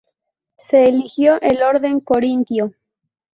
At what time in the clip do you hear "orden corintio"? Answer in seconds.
1.61-2.71